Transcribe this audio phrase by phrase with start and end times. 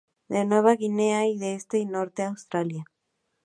[0.29, 2.85] De Nueva Guinea y del este y norte de Australia.